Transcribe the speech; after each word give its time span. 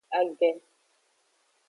Age. 0.19 0.49